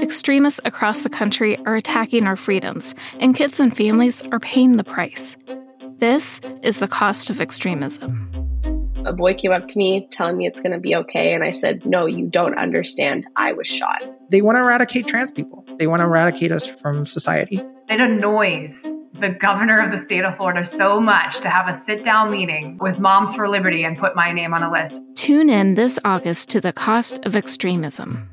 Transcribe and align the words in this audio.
Extremists 0.00 0.60
across 0.64 1.02
the 1.02 1.08
country 1.08 1.56
are 1.66 1.76
attacking 1.76 2.26
our 2.26 2.36
freedoms, 2.36 2.94
and 3.20 3.36
kids 3.36 3.60
and 3.60 3.76
families 3.76 4.22
are 4.32 4.40
paying 4.40 4.76
the 4.76 4.84
price. 4.84 5.36
This 5.98 6.40
is 6.62 6.78
the 6.78 6.88
cost 6.88 7.30
of 7.30 7.40
extremism. 7.40 8.26
A 9.04 9.12
boy 9.12 9.34
came 9.34 9.52
up 9.52 9.68
to 9.68 9.78
me 9.78 10.08
telling 10.10 10.36
me 10.36 10.46
it's 10.46 10.60
going 10.60 10.72
to 10.72 10.78
be 10.78 10.94
okay. 10.94 11.34
And 11.34 11.44
I 11.44 11.52
said, 11.52 11.84
No, 11.86 12.06
you 12.06 12.26
don't 12.26 12.58
understand. 12.58 13.26
I 13.36 13.52
was 13.52 13.66
shot. 13.66 14.02
They 14.30 14.42
want 14.42 14.56
to 14.56 14.60
eradicate 14.60 15.06
trans 15.06 15.30
people, 15.30 15.64
they 15.78 15.86
want 15.86 16.00
to 16.00 16.04
eradicate 16.04 16.52
us 16.52 16.66
from 16.66 17.06
society. 17.06 17.60
It 17.88 18.00
annoys 18.00 18.86
the 19.20 19.30
governor 19.30 19.80
of 19.80 19.92
the 19.92 19.98
state 19.98 20.24
of 20.24 20.36
Florida 20.36 20.64
so 20.64 21.00
much 21.00 21.40
to 21.40 21.50
have 21.50 21.68
a 21.68 21.78
sit 21.78 22.04
down 22.04 22.30
meeting 22.30 22.78
with 22.78 22.98
Moms 22.98 23.34
for 23.34 23.48
Liberty 23.48 23.84
and 23.84 23.98
put 23.98 24.16
my 24.16 24.32
name 24.32 24.54
on 24.54 24.62
a 24.62 24.72
list. 24.72 25.00
Tune 25.14 25.50
in 25.50 25.74
this 25.74 25.98
August 26.04 26.48
to 26.50 26.60
The 26.60 26.72
Cost 26.72 27.18
of 27.24 27.36
Extremism. 27.36 28.28